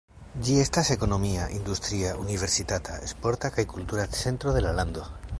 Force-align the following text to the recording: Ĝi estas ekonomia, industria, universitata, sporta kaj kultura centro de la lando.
Ĝi 0.45 0.53
estas 0.59 0.87
ekonomia, 0.93 1.43
industria, 1.57 2.13
universitata, 2.23 2.95
sporta 3.11 3.51
kaj 3.59 3.67
kultura 3.77 4.07
centro 4.23 4.55
de 4.57 4.65
la 4.65 4.73
lando. 4.79 5.05